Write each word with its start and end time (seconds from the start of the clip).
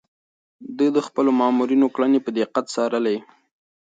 ده 0.77 0.87
د 0.95 0.97
خپلو 1.07 1.29
مامورينو 1.39 1.87
کړنې 1.95 2.19
په 2.25 2.29
دقت 2.39 2.65
څارلې. 2.75 3.17